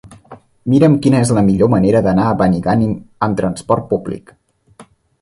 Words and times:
Mira'm 0.73 0.95
quina 1.03 1.19
és 1.25 1.33
la 1.39 1.43
millor 1.51 1.71
manera 1.75 2.03
d'anar 2.09 2.27
a 2.31 2.39
Benigànim 2.41 2.99
amb 3.29 3.41
transport 3.45 3.89
públic. 3.95 4.39